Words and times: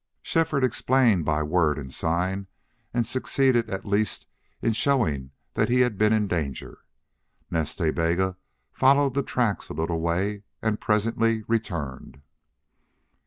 Shefford 0.23 0.63
explained 0.63 1.25
by 1.25 1.43
word 1.43 1.77
and 1.77 1.93
sign, 1.93 2.47
and 2.91 3.05
succeeded 3.05 3.69
at 3.69 3.85
least 3.85 4.25
in 4.59 4.73
showing 4.73 5.29
that 5.53 5.69
he 5.69 5.81
had 5.81 5.95
been 5.95 6.11
in 6.11 6.27
danger. 6.27 6.79
Nas 7.51 7.75
Ta 7.75 7.91
Bega 7.91 8.35
followed 8.73 9.13
the 9.13 9.21
tracks 9.21 9.69
a 9.69 9.73
little 9.75 9.99
way 10.01 10.41
and 10.59 10.81
presently 10.81 11.43
returned. 11.47 12.19